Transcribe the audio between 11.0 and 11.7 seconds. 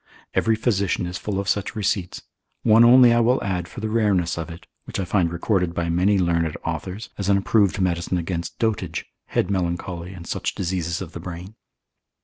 of the brain.